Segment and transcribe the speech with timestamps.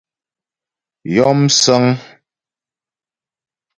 [1.13, 1.85] Yɔ msə̌ŋ.